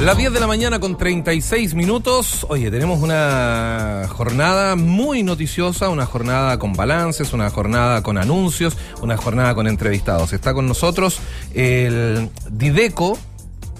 [0.00, 2.46] Las 10 de la mañana con 36 minutos.
[2.48, 9.16] Oye, tenemos una jornada muy noticiosa, una jornada con balances, una jornada con anuncios, una
[9.16, 10.32] jornada con entrevistados.
[10.32, 11.18] Está con nosotros
[11.52, 13.18] el Dideco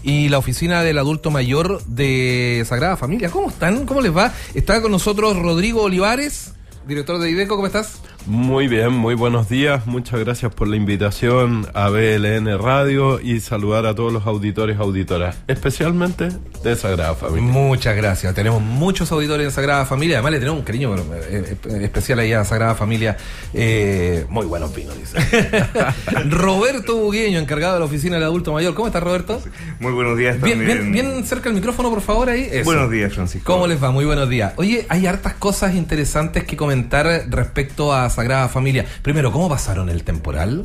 [0.02, 3.30] y la oficina del adulto mayor de Sagrada Familia.
[3.30, 3.86] ¿Cómo están?
[3.86, 4.34] ¿Cómo les va?
[4.54, 6.52] Está con nosotros Rodrigo Olivares,
[6.88, 7.54] director de Dideco.
[7.54, 8.00] ¿Cómo estás?
[8.28, 9.86] Muy bien, muy buenos días.
[9.86, 14.82] Muchas gracias por la invitación a BLN Radio y saludar a todos los auditores y
[14.82, 16.28] auditoras, especialmente
[16.62, 17.50] de Sagrada Familia.
[17.50, 18.34] Muchas gracias.
[18.34, 20.16] Tenemos muchos auditores en Sagrada Familia.
[20.16, 23.16] Además, le tenemos un cariño eh, especial ahí a Sagrada Familia.
[23.54, 25.16] Eh, muy buenos vinos, dice.
[26.28, 28.74] Roberto Bugueño, encargado de la oficina del adulto mayor.
[28.74, 29.40] ¿Cómo estás, Roberto?
[29.80, 30.92] Muy buenos días bien, también.
[30.92, 32.50] Bien, bien, cerca el micrófono, por favor, ahí.
[32.62, 33.50] Buenos días, Francisco.
[33.50, 33.90] ¿Cómo les va?
[33.90, 34.52] Muy buenos días.
[34.56, 38.84] Oye, hay hartas cosas interesantes que comentar respecto a Sagrada Familia.
[39.02, 40.64] Primero, ¿cómo pasaron el temporal?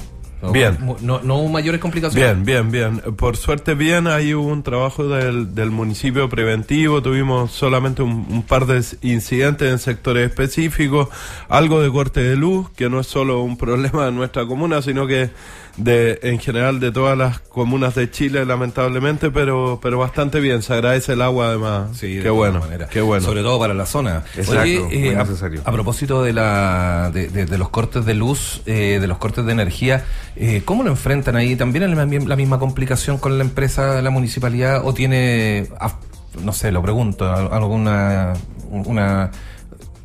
[0.51, 0.77] Bien.
[1.01, 2.43] No, no hubo mayores complicaciones.
[2.43, 3.15] Bien, bien, bien.
[3.15, 7.01] Por suerte, bien, hay un trabajo del, del municipio preventivo.
[7.01, 11.07] Tuvimos solamente un, un, par de incidentes en sectores específicos.
[11.49, 15.07] Algo de corte de luz, que no es solo un problema de nuestra comuna, sino
[15.07, 15.31] que
[15.77, 20.61] de en general de todas las comunas de Chile, lamentablemente, pero pero bastante bien.
[20.61, 21.97] Se agradece el agua, además.
[21.97, 23.25] Sí, qué bueno, qué bueno.
[23.25, 24.23] Sobre todo para la zona.
[24.35, 28.99] Exacto, Oye, eh, a, propósito de, la, de, de, de, los cortes de luz, eh,
[29.01, 31.55] de los cortes de energía, eh, ¿cómo lo enfrentan ahí?
[31.55, 35.69] ¿También es la, misma complicación con la empresa, la municipalidad, o tiene,
[36.43, 38.33] no sé, lo pregunto, alguna
[38.69, 39.31] una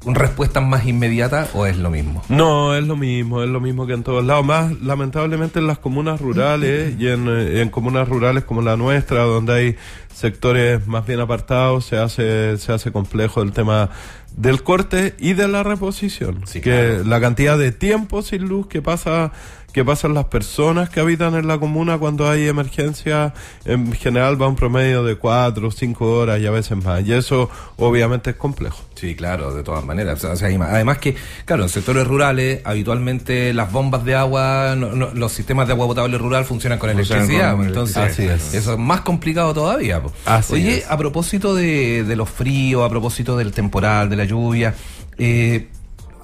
[0.06, 2.22] respuesta más inmediata o es lo mismo?
[2.28, 4.44] No, es lo mismo, es lo mismo que en todos lados.
[4.44, 9.52] Más lamentablemente en las comunas rurales y en, en comunas rurales como la nuestra, donde
[9.52, 9.76] hay
[10.12, 13.90] sectores más bien apartados, se hace, se hace complejo el tema
[14.36, 16.42] del corte y de la reposición.
[16.46, 17.04] Sí, que claro.
[17.04, 19.32] la cantidad de tiempo sin luz que pasa
[19.72, 24.48] que pasan las personas que habitan en la comuna cuando hay emergencia, en general va
[24.48, 27.06] un promedio de cuatro o cinco horas y a veces más.
[27.06, 28.83] Y eso obviamente es complejo.
[28.94, 30.24] Sí, claro, de todas maneras.
[30.24, 35.11] O sea, además que, claro, en sectores rurales habitualmente las bombas de agua, no, no,
[35.12, 37.55] los sistemas de agua potable rural funcionan con electricidad.
[37.55, 38.35] con entonces, electricidad.
[38.35, 38.55] Así es.
[38.55, 40.02] eso es más complicado todavía.
[40.24, 40.90] Así Oye, es.
[40.90, 44.74] a propósito de, de los fríos, a propósito del temporal, de la lluvia,
[45.18, 45.68] eh,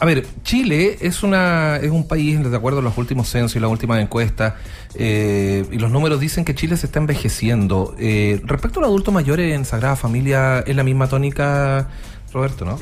[0.01, 3.61] a ver, Chile es una es un país, de acuerdo a los últimos censos y
[3.61, 4.55] las últimas encuestas,
[4.95, 7.95] eh, y los números dicen que Chile se está envejeciendo.
[7.99, 11.89] Eh, respecto al adulto mayor en Sagrada Familia, ¿es la misma tónica,
[12.33, 12.79] Roberto, no?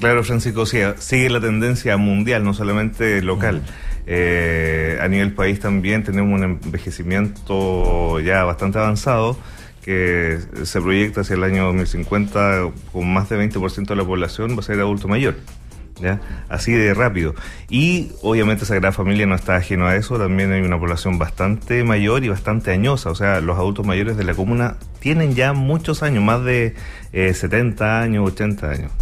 [0.00, 3.62] Claro, Francisco, sí, sigue la tendencia mundial, no solamente local.
[4.06, 9.36] Eh, a nivel país también tenemos un envejecimiento ya bastante avanzado
[9.82, 14.60] que se proyecta hacia el año 2050 con más de 20% de la población va
[14.60, 15.36] a ser adulto mayor.
[16.00, 16.20] ¿Ya?
[16.48, 17.34] Así de rápido.
[17.70, 22.22] Y obviamente Sagrada Familia no está ajeno a eso, también hay una población bastante mayor
[22.22, 26.22] y bastante añosa, o sea, los adultos mayores de la comuna tienen ya muchos años,
[26.22, 26.74] más de
[27.12, 28.92] eh, 70 años, 80 años.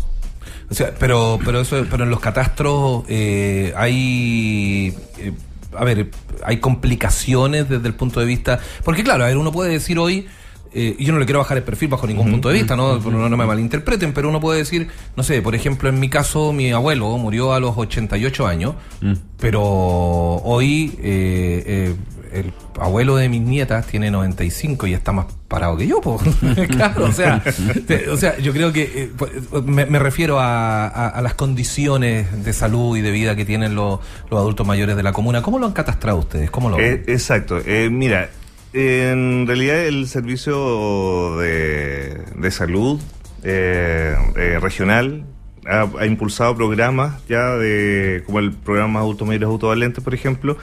[0.70, 5.32] O sea, pero, pero eso, pero en los catastros eh, hay, eh,
[5.76, 6.10] a ver,
[6.42, 10.26] hay complicaciones desde el punto de vista, porque claro, a ver, uno puede decir hoy,
[10.74, 12.94] eh, yo no le quiero bajar el perfil bajo ningún punto de vista, ¿no?
[12.94, 16.08] ujú, no, no me malinterpreten, pero uno puede decir, no sé, por ejemplo, en mi
[16.08, 19.12] caso, mi abuelo murió a los 88 años, Mm.
[19.38, 21.94] pero hoy eh, eh,
[22.32, 26.20] el abuelo de mis nietas tiene 95 y está más parado que yo, po.
[26.70, 27.42] claro, o sea,
[27.86, 29.30] te- o sea, yo creo que eh, pues,
[29.64, 33.74] me, me refiero a, a- a las condiciones de salud y de vida que tienen
[33.76, 35.42] los, los adultos mayores de la comuna.
[35.42, 36.50] ¿Cómo lo han catastrado ustedes?
[36.50, 37.58] ¿Cómo lo Eh, exacto.
[37.64, 38.28] Eh, mira,
[38.74, 43.00] en realidad el servicio de, de salud
[43.44, 45.24] eh, eh, regional
[45.66, 50.58] ha, impulsado programas ya de como el programa Adultos Mayores Autovalentes, por ejemplo,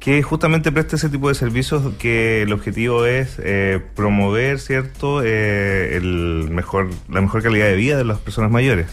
[0.00, 5.96] que justamente presta ese tipo de servicios que el objetivo es eh, promover, ¿cierto?, Eh,
[5.96, 8.86] el mejor, la mejor calidad de vida de las personas mayores,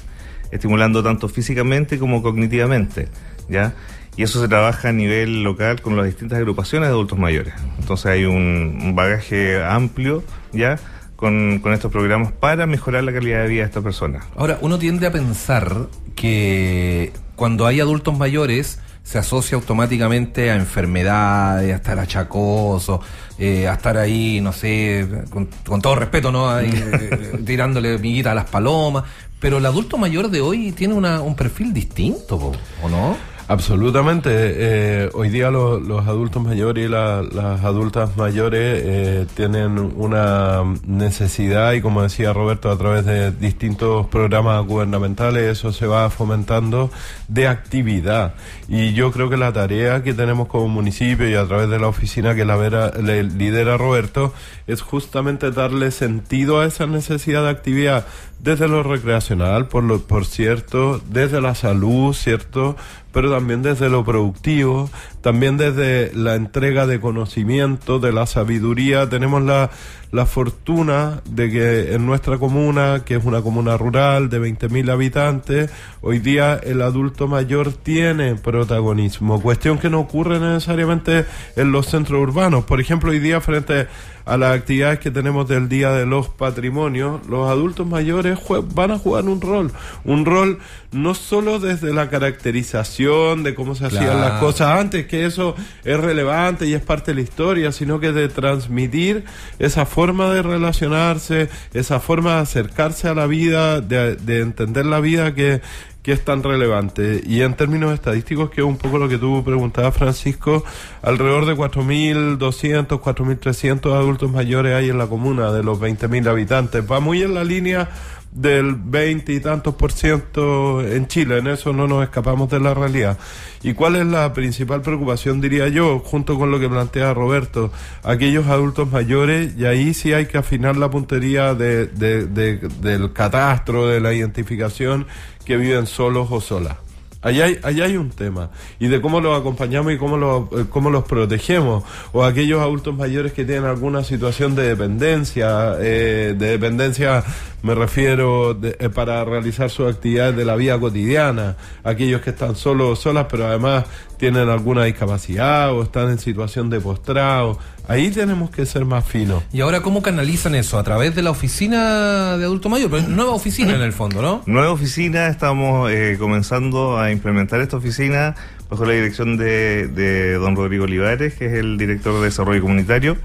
[0.51, 3.09] estimulando tanto físicamente como cognitivamente,
[3.50, 3.73] ¿ya?
[4.17, 7.53] Y eso se trabaja a nivel local con las distintas agrupaciones de adultos mayores.
[7.79, 10.79] Entonces hay un, un bagaje amplio, ¿ya?,
[11.16, 14.25] con, con estos programas para mejorar la calidad de vida de estas personas.
[14.36, 21.74] Ahora, uno tiende a pensar que cuando hay adultos mayores se asocia automáticamente a enfermedades,
[21.74, 23.01] a estar achacoso,
[23.38, 26.50] eh, a estar ahí, no sé, con, con todo respeto, ¿no?
[26.50, 29.03] Ahí, eh, tirándole miguita a las palomas.
[29.39, 32.51] Pero el adulto mayor de hoy tiene una, un perfil distinto,
[32.83, 33.18] ¿o no?
[33.51, 34.30] Absolutamente.
[34.33, 41.81] Eh, hoy día los adultos mayores y las adultas mayores eh, tienen una necesidad y
[41.81, 46.92] como decía Roberto, a través de distintos programas gubernamentales eso se va fomentando
[47.27, 48.36] de actividad.
[48.69, 51.88] Y yo creo que la tarea que tenemos como municipio y a través de la
[51.88, 54.33] oficina que la vera, le lidera Roberto
[54.65, 58.06] es justamente darle sentido a esa necesidad de actividad
[58.44, 62.75] desde lo recreacional, por, lo, por cierto, desde la salud, ¿cierto?
[63.12, 64.90] Pero también desde lo productivo,
[65.22, 69.10] también desde la entrega de conocimiento, de la sabiduría.
[69.10, 69.69] Tenemos la,
[70.12, 75.72] la fortuna de que en nuestra comuna, que es una comuna rural de 20.000 habitantes,
[76.02, 81.25] hoy día el adulto mayor tiene protagonismo, cuestión que no ocurre necesariamente
[81.56, 82.66] en los centros urbanos.
[82.66, 83.88] Por ejemplo, hoy día frente
[84.25, 88.38] a las actividades que tenemos del Día de los Patrimonios, los adultos mayores
[88.75, 89.72] van a jugar un rol.
[90.04, 90.60] Un rol
[90.92, 96.00] no solo desde la caracterización de cómo se hacían las cosas antes, que eso es
[96.00, 99.25] relevante y es parte de la historia, sino que de transmitir
[99.58, 105.00] esa forma de relacionarse, esa forma de acercarse a la vida, de, de entender la
[105.00, 105.62] vida que
[106.03, 107.21] que es tan relevante.
[107.25, 110.63] Y en términos estadísticos, que es un poco lo que tú preguntabas, Francisco,
[111.01, 116.83] alrededor de 4.200, 4.300 adultos mayores hay en la comuna de los 20.000 habitantes.
[116.89, 117.89] Va muy en la línea
[118.31, 122.74] del 20 y tantos por ciento en Chile, en eso no nos escapamos de la
[122.74, 123.18] realidad.
[123.62, 127.72] ¿Y cuál es la principal preocupación, diría yo, junto con lo que plantea Roberto?
[128.04, 134.00] Aquellos adultos mayores, y ahí sí hay que afinar la puntería de, del catastro, de
[134.00, 135.07] la identificación,
[135.45, 136.77] que viven solos o solas.
[137.21, 138.50] Allá hay, hay un tema.
[138.79, 141.83] Y de cómo los acompañamos y cómo, lo, eh, cómo los protegemos.
[142.13, 147.23] O aquellos adultos mayores que tienen alguna situación de dependencia, eh, de dependencia
[147.63, 151.57] me refiero eh, para realizar sus actividades de la vida cotidiana.
[151.83, 153.85] Aquellos que están solos o solas, pero además
[154.17, 157.59] tienen alguna discapacidad o están en situación de postrado.
[157.91, 159.43] Ahí tenemos que ser más finos.
[159.51, 160.79] ¿Y ahora cómo canalizan eso?
[160.79, 162.89] ¿A través de la oficina de adulto mayor?
[163.09, 164.43] nueva oficina en el fondo, ¿no?
[164.45, 168.35] Nueva oficina, estamos eh, comenzando a implementar esta oficina
[168.69, 173.17] bajo la dirección de, don Rodrigo Olivares, que es el director de desarrollo comunitario.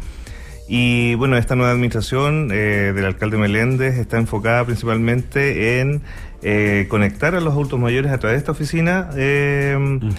[0.69, 6.03] Y bueno, esta nueva administración eh, del alcalde Meléndez está enfocada principalmente en
[6.43, 9.11] eh, conectar a los adultos mayores a través de esta oficina.
[9.15, 10.11] Mm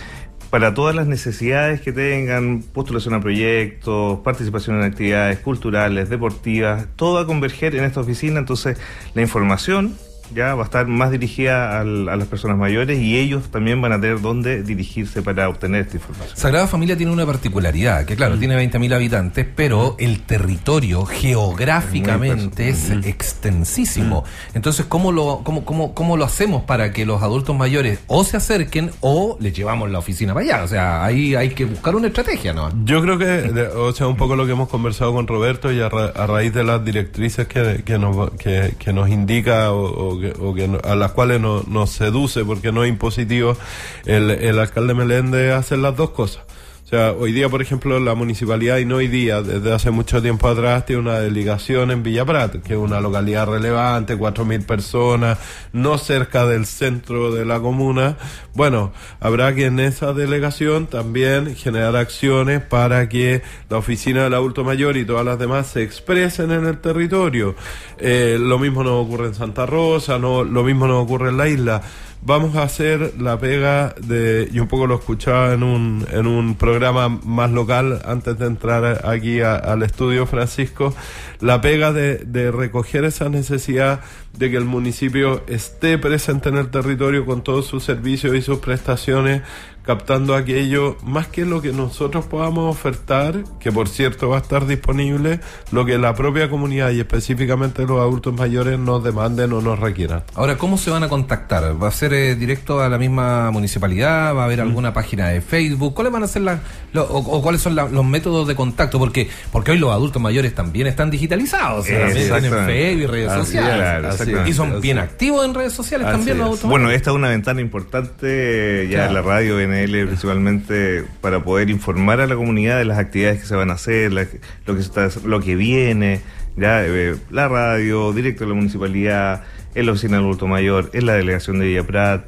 [0.50, 7.20] para todas las necesidades que tengan, postulación a proyectos, participación en actividades culturales, deportivas, todo
[7.20, 8.78] a converger en esta oficina, entonces
[9.14, 9.96] la información
[10.34, 14.02] ya va a estar más dirigida a las personas mayores y ellos también van a
[14.02, 16.38] tener dónde dirigirse para obtener esta información.
[16.38, 18.40] Sagrada Familia tiene una particularidad, que claro, mm.
[18.40, 20.04] tiene 20.000 habitantes, pero mm.
[20.04, 23.02] el territorio geográficamente es, mm.
[23.06, 24.24] extensísimo.
[24.54, 28.38] Entonces, ¿cómo lo, cómo, cómo, ¿cómo lo hacemos para que los adultos mayores o se
[28.38, 30.64] acerquen o les llevamos la oficina para allá?
[30.64, 32.72] O sea, ahí hay que buscar una estrategia, ¿no?
[32.86, 35.90] Yo creo que, o sea, un poco lo que hemos conversado con Roberto y a,
[35.90, 40.96] raíz de las directrices que, que, nos, que, que nos indica o o que, a
[40.96, 43.58] las cuales nos seduce porque no es impositivo
[44.06, 46.44] el, el alcalde Meléndez hacer las dos cosas.
[46.88, 50.22] O sea, hoy día, por ejemplo, la municipalidad, y no hoy día, desde hace mucho
[50.22, 55.38] tiempo atrás, tiene una delegación en Villa Prat, que es una localidad relevante, 4.000 personas,
[55.74, 58.16] no cerca del centro de la comuna.
[58.54, 64.64] Bueno, habrá que en esa delegación también generar acciones para que la oficina del adulto
[64.64, 67.56] mayor y todas las demás se expresen en el territorio.
[67.98, 71.50] Eh, lo mismo no ocurre en Santa Rosa, no, lo mismo no ocurre en la
[71.50, 71.82] isla
[72.22, 76.56] vamos a hacer la pega de, y un poco lo escuchaba en un, en un
[76.56, 80.94] programa más local antes de entrar aquí al estudio, Francisco,
[81.40, 84.02] la pega de, de recoger esa necesidad
[84.38, 88.60] de que el municipio esté presente en el territorio con todos sus servicios y sus
[88.60, 89.42] prestaciones
[89.88, 94.68] captando aquello, más que lo que nosotros podamos ofertar, que por cierto va a estar
[94.68, 95.40] disponible,
[95.72, 100.24] lo que la propia comunidad y específicamente los adultos mayores nos demanden o nos requieran.
[100.36, 101.82] Ahora, ¿cómo se van a contactar?
[101.82, 104.36] ¿Va a ser eh, directo a la misma municipalidad?
[104.36, 104.68] ¿Va a haber mm.
[104.68, 105.94] alguna página de Facebook?
[105.94, 106.60] ¿Cuáles van a ser las,
[106.94, 109.00] o, cuáles son los métodos de contacto?
[109.00, 114.28] Porque, porque hoy los adultos mayores también están digitalizados, están en Facebook y redes sociales.
[114.46, 117.62] y son bien activos en redes sociales también los adultos Bueno, esta es una ventana
[117.62, 122.98] importante ya en la radio en principalmente para poder informar a la comunidad de las
[122.98, 126.22] actividades que se van a hacer, lo que está, lo que viene,
[126.56, 129.44] ya eh, la radio, directo a la municipalidad,
[129.76, 132.26] en la oficina del adulto mayor, en la delegación de Villa Prat,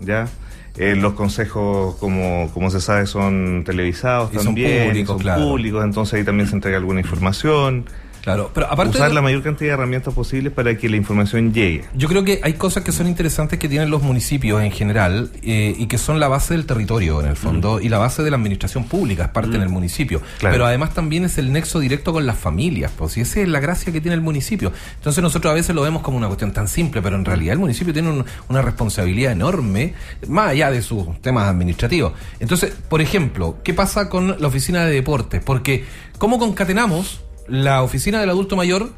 [0.00, 0.28] ya.
[0.76, 6.48] Eh, los consejos, como, como se sabe, son televisados también, son públicos, entonces ahí también
[6.48, 7.86] se entrega alguna información.
[8.22, 11.52] Claro, pero aparte usar de- la mayor cantidad de herramientas posibles para que la información
[11.54, 11.84] llegue.
[11.94, 15.74] Yo creo que hay cosas que son interesantes que tienen los municipios en general eh,
[15.78, 18.36] y que son la base del territorio en el fondo y la base de la
[18.36, 20.20] administración pública, es parte en el municipio.
[20.38, 20.54] Claro.
[20.54, 23.60] Pero además también es el nexo directo con las familias, pues y esa es la
[23.60, 24.72] gracia que tiene el municipio.
[24.96, 27.58] Entonces nosotros a veces lo vemos como una cuestión tan simple, pero en realidad el
[27.58, 29.94] municipio tiene un- una responsabilidad enorme,
[30.28, 32.12] más allá de sus temas administrativos.
[32.38, 35.42] Entonces, por ejemplo, ¿qué pasa con la oficina de deportes?
[35.44, 35.84] Porque,
[36.18, 38.90] ¿cómo concatenamos la oficina del adulto mayor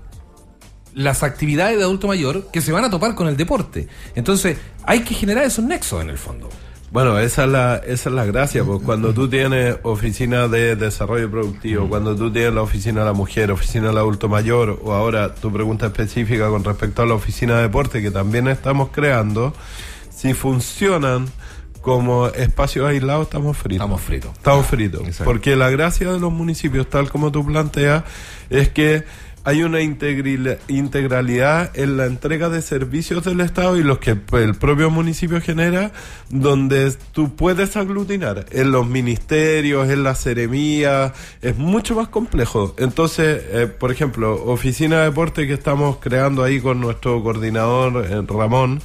[0.95, 3.89] las actividades de adulto mayor que se van a topar con el deporte.
[4.15, 6.49] Entonces, hay que generar esos nexos en el fondo.
[6.91, 11.31] Bueno, esa es la, esa es la gracia, pues cuando tú tienes oficina de desarrollo
[11.31, 15.35] productivo, cuando tú tienes la oficina de la mujer, oficina del adulto mayor, o ahora
[15.35, 19.55] tu pregunta específica con respecto a la oficina de deporte que también estamos creando,
[20.11, 21.29] si funcionan
[21.83, 23.85] como espacios aislados, estamos fritos.
[23.85, 24.33] Estamos fritos.
[24.33, 25.03] Estamos fritos.
[25.25, 28.05] Porque la gracia de los municipios, tal como tú planteas,
[28.49, 29.05] es que
[29.45, 34.89] hay una integralidad en la entrega de servicios del Estado y los que el propio
[34.91, 35.91] municipio genera,
[36.31, 42.77] donde tú puedes aglutinar en los ministerios, en la seremía, es mucho más complejo.
[42.79, 48.23] Entonces, eh, por ejemplo, oficina de deporte que estamos creando ahí con nuestro coordinador eh,
[48.29, 48.81] Ramón,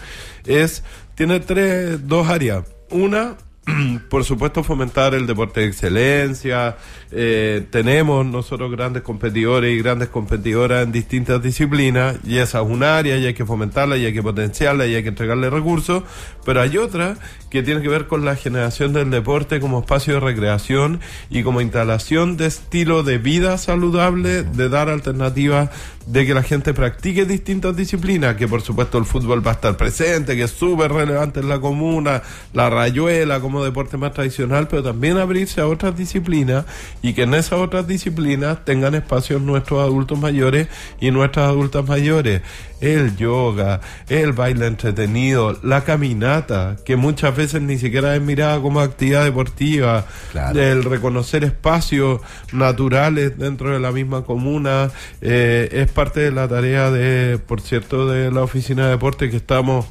[0.46, 2.64] es tiene tres, dos áreas.
[2.90, 3.36] Una,
[4.10, 6.78] por supuesto, fomentar el deporte de excelencia.
[7.12, 12.84] Eh, tenemos nosotros grandes competidores y grandes competidoras en distintas disciplinas y esa es un
[12.84, 16.04] área y hay que fomentarla y hay que potenciarla y hay que entregarle recursos.
[16.46, 17.18] Pero hay otra
[17.50, 21.60] que tiene que ver con la generación del deporte como espacio de recreación y como
[21.60, 25.70] instalación de estilo de vida saludable, de dar alternativas
[26.08, 29.76] de que la gente practique distintas disciplinas, que por supuesto el fútbol va a estar
[29.76, 32.24] presente, que es súper relevante en la comuna,
[32.54, 36.66] la rayuela como deporte más tradicional, pero también abrirse a otras disciplinas
[37.02, 40.70] y que en esas otras disciplinas tengan espacios nuestros adultos mayores
[41.02, 42.42] y nuestras adultas mayores.
[42.80, 48.80] El yoga, el baile entretenido, la caminata, que muchas veces ni siquiera es mirada como
[48.82, 50.62] actividad deportiva, Claro.
[50.62, 52.22] el reconocer espacios
[52.54, 54.92] naturales dentro de la misma comuna,
[55.22, 59.38] eh, es parte de la tarea de, por cierto, de la oficina de deporte que
[59.38, 59.86] estamos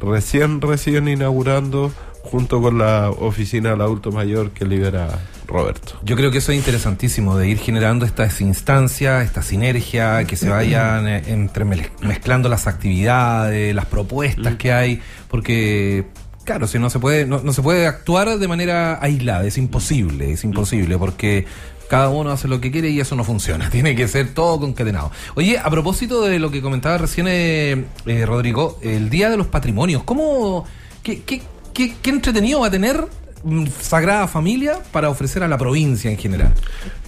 [0.00, 1.92] recién, recién inaugurando
[2.22, 5.08] junto con la oficina del adulto mayor que lidera
[5.50, 5.98] Roberto.
[6.02, 10.48] Yo creo que eso es interesantísimo, de ir generando estas instancias, esta sinergia, que se
[10.48, 16.06] vayan eh, entremez- mezclando las actividades, las propuestas que hay, porque
[16.44, 20.32] claro, si no se puede, no, no se puede actuar de manera aislada, es imposible,
[20.32, 21.46] es imposible, porque
[21.88, 25.10] cada uno hace lo que quiere y eso no funciona, tiene que ser todo concatenado.
[25.34, 29.48] Oye, a propósito de lo que comentaba recién eh, eh, Rodrigo, el Día de los
[29.48, 30.64] Patrimonios, ¿cómo,
[31.02, 31.42] qué, qué,
[31.74, 33.04] qué, qué entretenido va a tener
[33.80, 36.52] Sagrada Familia para ofrecer a la provincia en general?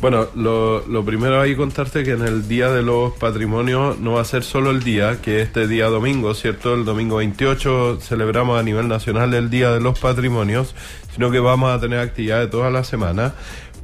[0.01, 4.15] Bueno, lo, lo primero hay que contarte que en el Día de los Patrimonios no
[4.15, 6.75] va a ser solo el día, que este día domingo, ¿cierto?
[6.75, 10.75] El domingo 28 celebramos a nivel nacional el Día de los Patrimonios,
[11.15, 13.35] sino que vamos a tener actividades toda la semana.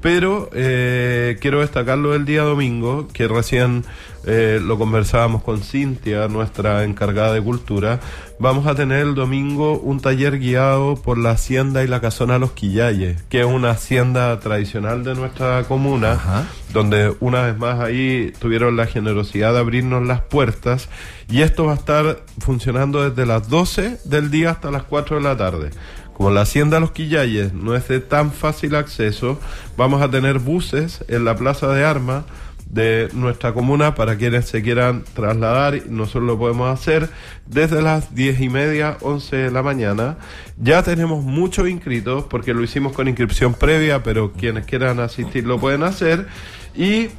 [0.01, 3.85] Pero eh, quiero destacarlo del día domingo, que recién
[4.25, 7.99] eh, lo conversábamos con Cintia, nuestra encargada de cultura.
[8.39, 12.53] Vamos a tener el domingo un taller guiado por la hacienda y la casona Los
[12.53, 16.45] Quillayes, que es una hacienda tradicional de nuestra comuna, Ajá.
[16.73, 20.89] donde una vez más ahí tuvieron la generosidad de abrirnos las puertas.
[21.31, 25.23] Y esto va a estar funcionando desde las 12 del día hasta las 4 de
[25.23, 25.71] la tarde.
[26.19, 29.39] Como la hacienda Los Quillayes no es de tan fácil acceso,
[29.77, 32.25] vamos a tener buses en la plaza de armas
[32.69, 35.81] de nuestra comuna para quienes se quieran trasladar.
[35.89, 37.09] Nosotros lo podemos hacer
[37.47, 40.17] desde las 10 y media, 11 de la mañana.
[40.57, 45.61] Ya tenemos muchos inscritos porque lo hicimos con inscripción previa, pero quienes quieran asistir lo
[45.61, 46.27] pueden hacer.
[46.75, 47.11] Y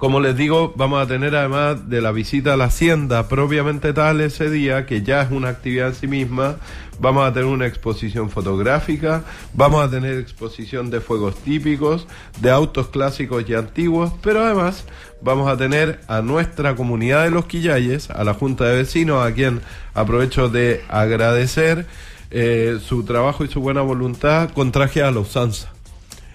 [0.00, 4.22] como les digo, vamos a tener además de la visita a la hacienda propiamente tal
[4.22, 6.56] ese día, que ya es una actividad en sí misma,
[6.98, 12.06] vamos a tener una exposición fotográfica, vamos a tener exposición de fuegos típicos,
[12.40, 14.86] de autos clásicos y antiguos, pero además
[15.20, 19.34] vamos a tener a nuestra comunidad de los Quillayes, a la Junta de Vecinos, a
[19.34, 19.60] quien
[19.92, 21.84] aprovecho de agradecer
[22.30, 25.74] eh, su trabajo y su buena voluntad con traje a la usanza.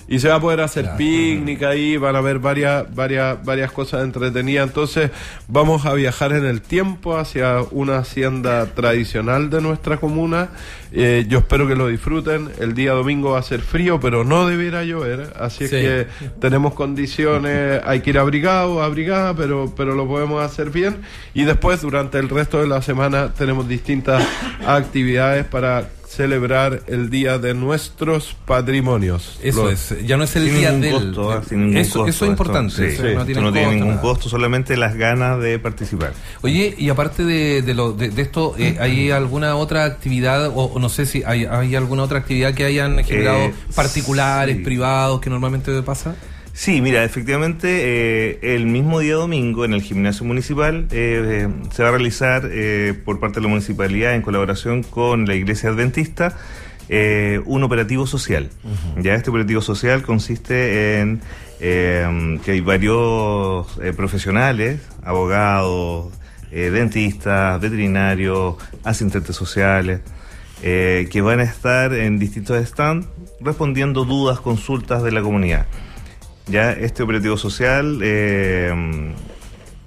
[0.08, 0.98] Y se va a poder hacer Claro.
[0.98, 4.68] picnic ahí, van a haber varias, varias, varias cosas entretenidas.
[4.68, 5.12] Entonces
[5.48, 10.50] vamos a viajar en el tiempo hacia una hacienda tradicional de nuestra comuna.
[10.92, 12.50] Eh, yo espero que lo disfruten.
[12.60, 15.34] El día domingo va a ser frío, pero no debiera llover.
[15.40, 16.08] Así es que
[16.40, 20.98] tenemos condiciones, hay que ir abrigado, abrigada, pero, pero lo podemos hacer bien.
[21.34, 24.24] Y después, durante el resto de la semana, tenemos distintas
[24.66, 29.40] actividades para celebrar el Día de nuestros patrimonios.
[29.44, 31.14] Eso es, ya no es el Sin día ningún del...
[31.16, 31.42] costo, ¿ah?
[31.48, 32.10] Sin ningún eso, costo.
[32.10, 32.74] eso es importante.
[32.74, 34.02] Esto, sí, eso sí, no tiene, no tiene ningún nada.
[34.02, 36.14] costo, solamente las ganas de participar.
[36.42, 40.66] Oye, y aparte de, de, lo, de, de esto, eh, ¿hay alguna otra actividad, o,
[40.66, 44.64] o no sé si hay, hay alguna otra actividad que hayan generado Eh, particulares, sí.
[44.64, 46.16] privados, que normalmente pasa?
[46.58, 51.84] Sí, mira, efectivamente, eh, el mismo día domingo en el gimnasio municipal eh, eh, se
[51.84, 56.38] va a realizar eh, por parte de la municipalidad en colaboración con la iglesia adventista
[56.88, 58.50] eh, un operativo social.
[59.02, 61.20] Ya este operativo social consiste en
[61.60, 66.14] que hay varios profesionales, abogados,
[66.52, 70.00] dentistas, veterinarios, asistentes sociales,
[70.64, 73.08] eh, que van a estar en distintos stands
[73.42, 75.66] respondiendo dudas, consultas de la comunidad.
[76.48, 79.14] Ya este operativo social eh,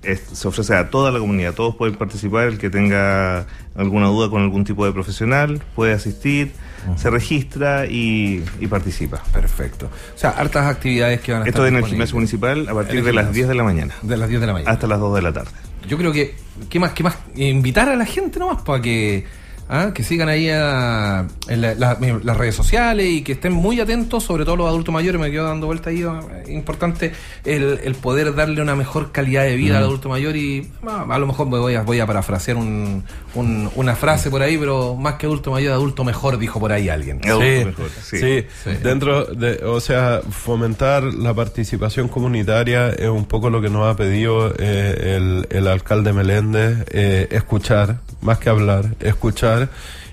[0.02, 3.46] es- se ofrece a toda la comunidad, todos pueden participar, el que tenga
[3.76, 6.52] alguna duda con algún tipo de profesional puede asistir,
[6.96, 9.22] se registra y, y participa.
[9.32, 9.86] Perfecto.
[10.14, 13.04] O sea, hartas actividades que van a Esto estar en el gimnasio municipal a partir
[13.04, 13.32] de las gimnasio.
[13.32, 14.70] 10 de la mañana De las 10 de la mañana.
[14.72, 15.50] hasta las 2 de la tarde.
[15.86, 16.34] Yo creo que,
[16.68, 16.92] ¿qué más?
[16.92, 17.16] ¿Qué más?
[17.36, 19.24] Invitar a la gente nomás para que,
[19.68, 23.80] ah, que sigan ahí a- en la- la- las redes sociales y que estén muy
[23.80, 25.20] atentos, sobre todo los adultos mayores.
[25.20, 26.02] Me quedo dando vuelta ahí.
[26.02, 27.12] eh, Importante
[27.44, 31.18] el, el poder darle una mejor calidad de vida al adulto mayor y ah, a
[31.18, 34.94] lo mejor me voy a, voy a parafrasear un- un- una frase por ahí, pero
[34.96, 37.20] más que adulto mayor, adulto mejor, dijo por ahí alguien.
[37.24, 38.18] Adulto Sí, mejor, sí.
[38.18, 38.44] sí.
[38.64, 38.70] Sí.
[38.82, 43.96] dentro de, o sea, fomentar la participación comunitaria es un poco lo que nos ha
[43.96, 49.57] pedido eh, el, el alcalde Meléndez, eh, escuchar, más que hablar, escuchar.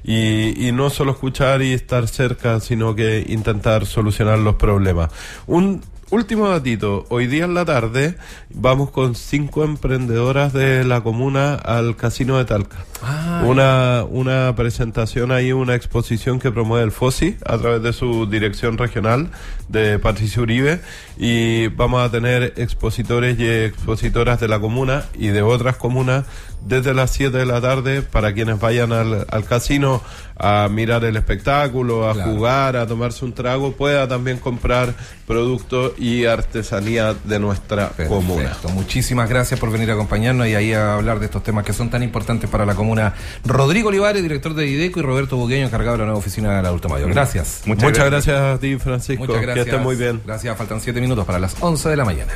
[0.03, 5.11] Y, y no solo escuchar y estar cerca, sino que intentar solucionar los problemas.
[5.47, 5.81] Un
[6.11, 8.15] último datito, hoy día en la tarde
[8.53, 12.77] vamos con cinco emprendedoras de la comuna al Casino de Talca.
[13.01, 18.25] Ah, una, una presentación ahí, una exposición que promueve el FOSI a través de su
[18.27, 19.29] dirección regional
[19.67, 20.79] de Patricio Uribe
[21.17, 26.25] y vamos a tener expositores y expositoras de la comuna y de otras comunas
[26.65, 30.01] desde las 7 de la tarde para quienes vayan al, al casino
[30.37, 32.31] a mirar el espectáculo, a Claro.
[32.31, 34.95] jugar, a tomarse un trago, pueda también comprar
[35.27, 38.55] productos y artesanía de nuestra comuna.
[38.73, 41.89] Muchísimas gracias por venir a acompañarnos y ahí a hablar de estos temas que son
[41.89, 43.13] tan importantes para la comuna.
[43.43, 46.89] Rodrigo Olivares, director de IDECO, y Roberto Bugueño, encargado de la nueva oficina del adulto
[46.89, 47.09] mayor.
[47.09, 47.61] Gracias.
[47.65, 48.35] Muchas Muchas gracias.
[48.35, 49.25] gracias a ti, Francisco.
[49.25, 49.65] Muchas gracias.
[49.65, 50.21] Que estés muy bien.
[50.25, 50.57] Gracias.
[50.57, 52.33] Faltan siete minutos para las 11 de la mañana.